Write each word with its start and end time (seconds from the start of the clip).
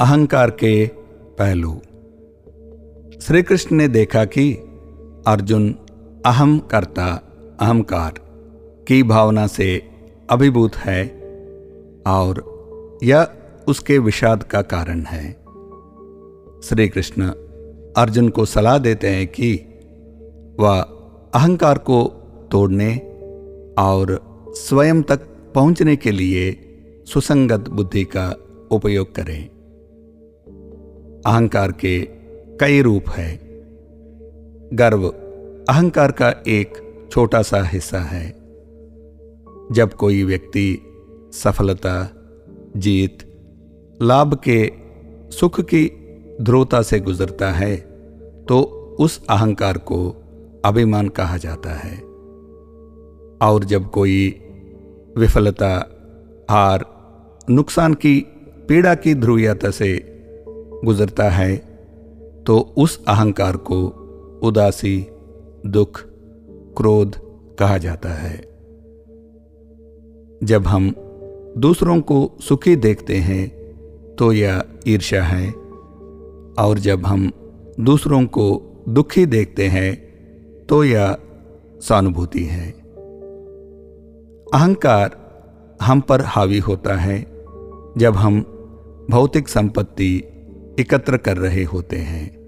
अहंकार 0.00 0.50
के 0.50 0.86
पहलू। 1.38 1.72
श्री 3.20 3.42
कृष्ण 3.42 3.76
ने 3.76 3.88
देखा 3.88 4.24
कि 4.24 4.54
अर्जुन 5.26 5.74
अहम 6.26 6.58
करता, 6.58 7.06
अहंकार 7.60 8.14
की 8.88 9.02
भावना 9.02 9.46
से 9.46 9.82
अभिभूत 10.30 10.76
है 10.76 11.06
और 12.06 12.42
यह 13.02 13.28
उसके 13.68 13.98
विषाद 13.98 14.42
का 14.42 14.62
कारण 14.62 15.00
है। 15.00 15.32
श्री 16.64 16.88
कृष्ण 16.88 17.28
अर्जुन 17.96 18.28
को 18.28 18.44
सलाह 18.44 18.78
देते 18.78 19.08
हैं 19.08 19.26
कि 19.26 19.54
वह 20.60 20.80
अहंकार 21.34 21.78
को 21.78 22.04
तोड़ने 22.50 22.96
और 23.78 24.20
स्वयं 24.56 25.02
तक 25.02 25.20
पहुँचने 25.54 25.96
के 25.96 26.10
लिए 26.10 26.60
सुसंगत 27.06 27.68
बुद्धि 27.68 28.04
का 28.04 28.36
उपयोग 28.70 29.14
करें। 29.14 29.53
अहंकार 31.26 31.72
के 31.72 32.00
कई 32.60 32.80
रूप 32.82 33.08
है। 33.08 33.40
गर्व 34.72 35.08
अहंकार 35.68 36.12
का 36.12 36.30
एक 36.48 36.78
छोटा 37.12 37.42
सा 37.42 37.62
हिस्सा 37.62 38.00
है। 38.00 38.30
जब 39.72 39.94
कोई 39.98 40.22
व्यक्ति 40.24 40.78
सफलता, 41.32 42.10
जीत, 42.76 43.18
लाभ 44.02 44.40
के 44.48 44.72
सुख 45.30 45.60
की 45.60 45.90
ध्रुवता 46.42 46.82
से 46.82 47.00
गुजरता 47.00 47.50
है 47.52 47.76
तो 48.48 48.60
उस 49.00 49.26
अहंकार 49.30 49.78
को 49.78 50.10
अभिमान 50.64 51.08
कहा 51.08 51.36
जाता 51.36 51.70
है। 51.70 51.96
और 53.42 53.64
जब 53.64 53.90
कोई 53.90 54.40
विफलता, 55.16 55.90
हार, 56.50 56.84
नुकसान 57.50 57.94
की, 57.94 58.26
पीड़ा 58.68 58.94
की 58.94 59.14
ध्रुवीयता 59.14 59.70
से 59.70 60.13
गुजरता 60.84 61.30
है 61.30 61.56
तो 62.46 62.74
उस 62.76 63.04
अहंकार 63.08 63.56
को 63.56 63.86
उदासी, 64.42 65.06
दुख, 65.66 66.02
क्रोध 66.76 67.16
कहा 67.56 67.78
जाता 67.78 68.08
है। 68.08 68.40
जब 70.42 70.66
हम 70.66 70.94
दूसरों 71.58 72.00
को 72.00 72.32
सुखी 72.40 72.76
देखते 72.76 73.16
हैं 73.16 73.64
तो 74.14 74.32
यह 74.32 74.64
ईर्ष्या 74.88 75.24
है। 75.24 75.50
और 76.58 76.78
जब 76.78 77.06
हम 77.06 77.32
दूसरों 77.80 78.26
को 78.26 78.62
दुखी 78.88 79.26
देखते 79.26 79.68
हैं 79.68 80.04
तो 80.66 80.84
यह 80.84 81.16
सहानुभूति 81.80 82.44
है। 82.44 82.70
अहंकार 84.54 85.24
हम 85.82 86.00
पर 86.00 86.20
हावी 86.20 86.58
होता 86.58 86.94
है। 86.94 87.22
जब 87.98 88.14
हम 88.16 88.40
भौतिक 89.10 89.48
संपत्ति 89.48 90.33
एकत्र 90.80 91.16
कर 91.16 91.36
रहे 91.36 91.64
होते 91.64 91.96
हैं। 91.96 92.44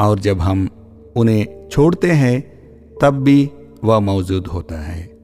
और 0.00 0.18
जब 0.18 0.40
हम 0.40 0.68
उन्हें 1.16 1.68
छोड़ते 1.68 2.10
हैं, 2.10 2.54
तब 3.02 3.14
भी 3.14 3.50
वह 3.84 3.98
मौजूद 3.98 4.46
होता 4.46 4.80
है। 4.80 5.14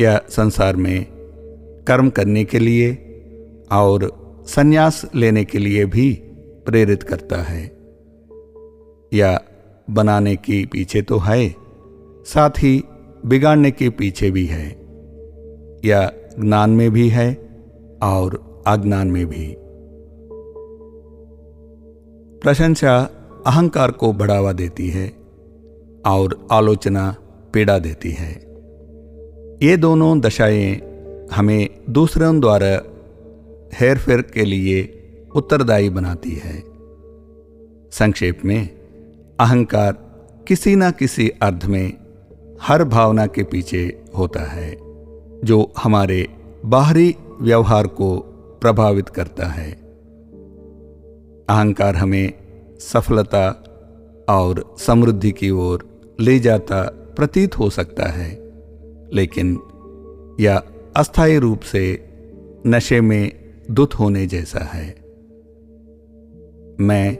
यह 0.00 0.20
संसार 0.28 0.76
में 0.76 1.06
कर्म 1.88 2.10
करने 2.10 2.44
के 2.44 2.58
लिए 2.58 2.98
और 3.72 4.28
संन्यास 4.46 5.10
लेने 5.14 5.44
के 5.44 5.58
लिए 5.58 5.84
भी 5.84 6.14
प्रेरित 6.66 7.02
करता 7.02 7.42
है। 7.42 7.78
या 9.12 9.42
बनाने 9.90 10.36
के 10.36 10.66
पीछे 10.66 11.02
तो 11.02 11.18
है, 11.18 11.54
साथ 12.24 12.50
ही 12.50 12.84
बिगाड़ने 13.26 13.70
के 13.70 13.90
पीछे 13.90 14.30
भी 14.30 14.46
है। 14.46 14.68
या 15.84 16.12
ज्ञान 16.40 16.70
में 16.70 16.90
भी 16.90 17.08
है 17.08 17.34
और 18.02 18.62
अज्ञान 18.66 19.08
में 19.08 19.26
भी। 19.26 19.56
प्रशंसा 22.42 23.10
अहंकार 23.46 23.90
को 23.90 24.12
बढ़ावा 24.12 24.52
देती 24.52 24.88
है 24.88 25.08
और 26.06 26.48
आलोचना 26.52 27.16
पीड़ा 27.54 27.78
देती 27.78 28.10
है। 28.10 28.32
ये 29.62 29.76
दोनों 29.76 30.20
दशाएँ 30.20 30.80
हमें 31.32 31.68
दूसरों 31.90 32.40
द्वारा 32.40 32.82
हेर 33.74 33.98
फेर 33.98 34.22
के 34.22 34.44
लिए 34.44 34.94
उत्तरदायी 35.34 35.90
बनाती 35.90 36.30
है। 36.30 36.64
संक्षेप 37.92 38.44
में, 38.44 38.68
अहंकार 39.40 39.92
किसी 40.48 40.76
न 40.76 40.90
किसी 40.90 41.28
अर्थ 41.28 41.64
में 41.64 41.92
हर 42.62 42.84
भावना 42.84 43.26
के 43.26 43.42
पीछे 43.42 44.02
होता 44.18 44.40
है, 44.40 44.76
जो 45.44 45.72
हमारे 45.78 46.28
बाहरी 46.64 47.16
व्यवहार 47.40 47.86
को 47.86 48.18
प्रभावित 48.60 49.08
करता 49.08 49.46
है। 49.46 49.87
अहंकार 51.48 51.96
हमें 51.96 52.32
सफलता 52.80 53.48
और 54.28 54.74
समृद्धि 54.78 55.30
की 55.30 55.50
ओर 55.50 55.88
ले 56.20 56.38
जाता 56.38 56.82
प्रतीत 57.16 57.58
हो 57.58 57.70
सकता 57.70 58.06
है, 58.06 58.30
लेकिन 59.12 59.58
यह 60.40 60.62
अस्थायी 60.96 61.38
रूप 61.38 61.60
से 61.60 62.08
नशे 62.66 63.00
में 63.00 63.32
दुत 63.70 63.94
होने 63.94 64.26
जैसा 64.26 64.64
है। 64.64 64.88
मैं 66.80 67.18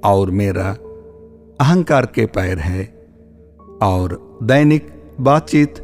और 0.00 0.30
मेरा 0.30 0.70
अहंकार 1.60 2.06
के 2.06 2.26
पैर 2.26 2.58
है 2.58 2.84
और 3.82 4.38
दैनिक 4.42 4.88
बातचीत 5.20 5.74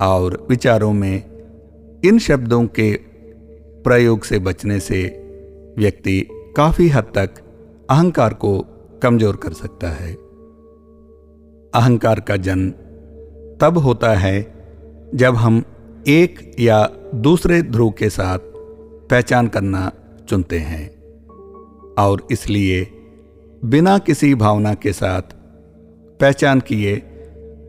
और 0.00 0.46
विचारों 0.50 0.92
में 0.92 1.22
इन 2.04 2.18
शब्दों 2.18 2.66
के 2.66 2.92
प्रयोग 3.84 4.24
से 4.24 4.38
बचने 4.38 4.80
से 4.80 5.02
व्यक्ति 5.78 6.33
काफ़ी 6.56 6.88
हद 6.88 7.04
तक 7.04 7.30
अहंकार 7.90 8.34
को 8.34 8.66
कमज़ोर 9.02 9.36
कर 9.36 9.52
सकता 9.52 9.88
है। 9.88 10.12
अहंकार 11.74 12.20
का 12.20 12.36
जन्म 12.36 12.70
तब 13.60 13.78
होता 13.78 14.14
है 14.14 14.54
जब 15.14 15.34
हम 15.34 15.62
एक 16.08 16.56
या 16.60 16.90
दूसरे 17.14 17.62
ध्रुव 17.62 17.90
के 17.90 18.10
साथ 18.10 18.38
पहचान 19.10 19.48
करना 19.48 19.92
चुनते 20.28 20.58
हैं। 20.58 20.94
और 21.94 22.26
इसलिए 22.30 22.86
बिना 23.64 23.98
किसी 23.98 24.34
भावना 24.34 24.74
के 24.74 24.92
साथ 24.92 25.22
पहचान 26.20 26.60
किए 26.60 26.96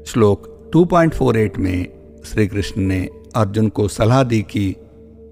श्लोक 0.07 0.71
2.48 0.75 1.57
में 1.57 1.87
श्री 2.25 2.47
कृष्ण 2.47 2.81
ने 2.81 3.09
अर्जुन 3.35 3.69
को 3.69 3.87
सलाह 3.87 4.23
दी 4.23 4.41
कि 4.41 4.75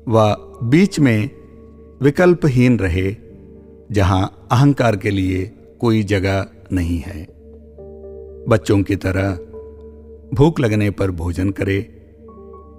वह 0.08 0.36
बीच 0.64 1.00
में 1.00 1.30
विकल्पहीन 2.02 2.80
रहे 2.80 3.23
जहाँ 3.94 4.48
अहंकार 4.52 4.96
के 4.96 5.10
लिए 5.10 5.46
कोई 5.80 6.04
जगह 6.04 6.46
नहीं 6.72 6.98
है। 7.00 7.28
बच्चों 8.48 8.84
की 8.84 8.96
तरह 8.96 9.34
भूख 10.36 10.60
लगने 10.60 10.90
पर 10.92 11.12
भोजन 11.12 11.50
करें, 11.50 11.84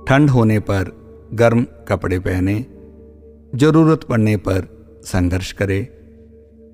ठंड 0.09 0.31
होने 0.31 0.59
पर 0.59 0.91
गर्म 1.35 1.67
कपड़े 1.89 2.19
पहने, 2.19 2.67
ज़रूरत 3.55 4.05
पड़ने 4.05 4.37
पर 4.37 4.69
संघर्ष 5.05 5.53
करे, 5.53 5.89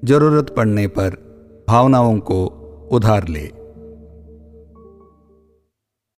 ज़रूरत 0.04 0.54
पड़ने 0.56 0.86
पर 0.86 1.16
भावनाओं 1.68 2.18
को 2.18 2.44
उधार 2.92 3.28
ले। 3.28 3.50